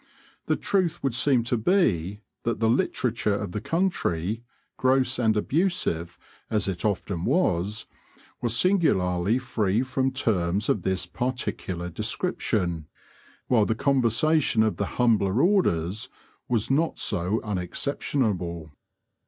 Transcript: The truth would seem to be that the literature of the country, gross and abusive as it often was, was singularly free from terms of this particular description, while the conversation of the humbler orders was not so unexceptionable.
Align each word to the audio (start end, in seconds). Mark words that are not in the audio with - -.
The 0.47 0.55
truth 0.55 1.03
would 1.03 1.13
seem 1.13 1.43
to 1.43 1.57
be 1.57 2.21
that 2.41 2.59
the 2.59 2.71
literature 2.71 3.35
of 3.35 3.51
the 3.51 3.61
country, 3.61 4.41
gross 4.75 5.19
and 5.19 5.37
abusive 5.37 6.17
as 6.49 6.67
it 6.67 6.83
often 6.83 7.23
was, 7.23 7.85
was 8.41 8.57
singularly 8.57 9.37
free 9.37 9.83
from 9.83 10.09
terms 10.11 10.69
of 10.69 10.81
this 10.81 11.05
particular 11.05 11.87
description, 11.91 12.87
while 13.45 13.67
the 13.67 13.75
conversation 13.75 14.63
of 14.63 14.77
the 14.77 14.87
humbler 14.97 15.39
orders 15.39 16.09
was 16.49 16.71
not 16.71 16.97
so 16.97 17.39
unexceptionable. 17.43 18.71